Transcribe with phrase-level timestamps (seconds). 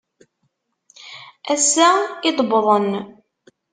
[1.53, 1.89] Ass-a
[2.27, 2.89] i d-wwḍen.